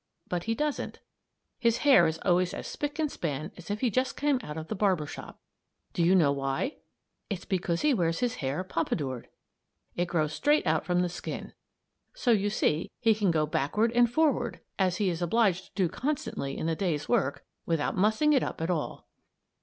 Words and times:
But 0.27 0.45
he 0.45 0.55
doesn't. 0.55 0.97
His 1.59 1.77
hair 1.85 2.07
is 2.07 2.17
always 2.25 2.55
as 2.55 2.65
spick 2.65 2.97
and 2.97 3.11
span 3.11 3.51
as 3.55 3.69
if 3.69 3.81
he'd 3.81 3.93
just 3.93 4.17
come 4.17 4.39
out 4.43 4.57
of 4.57 4.67
the 4.67 4.73
barber 4.73 5.05
shop. 5.05 5.39
Do 5.93 6.01
you 6.01 6.15
know 6.15 6.31
why? 6.31 6.77
It's 7.29 7.45
because 7.45 7.81
he 7.81 7.93
wears 7.93 8.17
his 8.17 8.37
hair 8.37 8.63
pompadoured. 8.63 9.27
It 9.95 10.07
grows 10.07 10.33
straight 10.33 10.65
out 10.65 10.85
from 10.87 11.01
the 11.03 11.07
skin. 11.09 11.53
So 12.15 12.31
you 12.31 12.49
see 12.49 12.89
he 12.99 13.13
can 13.13 13.29
go 13.29 13.45
backward 13.45 13.91
and 13.91 14.11
forward 14.11 14.59
as 14.79 14.97
he 14.97 15.07
is 15.07 15.21
obliged 15.21 15.65
to 15.65 15.71
do 15.83 15.87
constantly 15.87 16.57
in 16.57 16.65
the 16.65 16.75
day's 16.75 17.07
work 17.07 17.45
without 17.67 17.95
mussing 17.95 18.33
it 18.33 18.41
up 18.41 18.59
at 18.59 18.71
all. 18.71 19.05